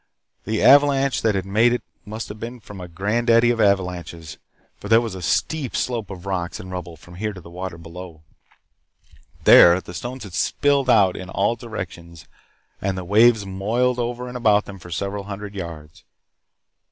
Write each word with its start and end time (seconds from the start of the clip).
The 0.45 0.63
avalanche 0.63 1.21
that 1.21 1.35
had 1.35 1.45
made 1.45 1.73
it 1.73 1.83
must 2.05 2.27
have 2.29 2.39
been 2.39 2.59
a 2.67 2.87
granddaddy 2.87 3.51
of 3.51 3.61
avalanches, 3.61 4.39
for 4.79 4.89
there 4.89 4.99
was 4.99 5.13
a 5.13 5.21
steep 5.21 5.75
slope 5.75 6.09
of 6.09 6.25
rocks 6.25 6.59
and 6.59 6.71
rubble 6.71 6.97
from 6.97 7.13
here 7.21 7.33
to 7.33 7.39
the 7.39 7.51
water 7.51 7.77
below. 7.77 8.23
There, 9.43 9.79
the 9.79 9.93
stones 9.93 10.23
had 10.23 10.33
spilled 10.33 10.89
out 10.89 11.15
in 11.15 11.29
all 11.29 11.55
directions 11.55 12.25
and 12.81 12.97
the 12.97 13.05
waves 13.05 13.45
moiled 13.45 13.99
over 13.99 14.27
and 14.27 14.35
about 14.35 14.65
them 14.65 14.79
for 14.79 14.89
several 14.89 15.25
hundred 15.25 15.53
yards. 15.53 16.03